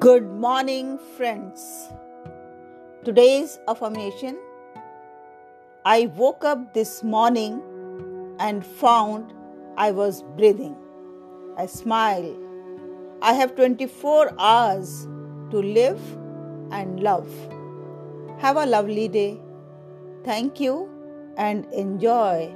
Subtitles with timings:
[0.00, 1.62] Good morning, friends.
[3.04, 4.38] Today's affirmation
[5.84, 7.60] I woke up this morning
[8.38, 9.34] and found
[9.76, 10.74] I was breathing.
[11.58, 12.34] I smile.
[13.20, 15.06] I have 24 hours
[15.50, 16.00] to live
[16.70, 17.28] and love.
[18.38, 19.38] Have a lovely day.
[20.24, 20.88] Thank you
[21.36, 22.54] and enjoy